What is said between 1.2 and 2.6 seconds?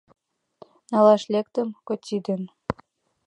лектым коти ден.